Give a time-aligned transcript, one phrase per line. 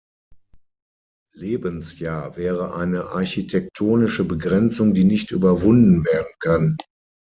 [1.35, 6.77] Lebensjahr wäre eine „architektonische“ Begrenzung, die nicht überwunden werden kann.